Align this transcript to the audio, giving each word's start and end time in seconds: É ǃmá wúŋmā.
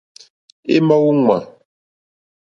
É 0.75 0.77
ǃmá 0.81 0.95
wúŋmā. 1.03 1.37